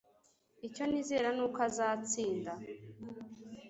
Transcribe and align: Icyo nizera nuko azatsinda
Icyo 0.67 0.83
nizera 0.89 1.29
nuko 1.35 1.59
azatsinda 1.69 2.51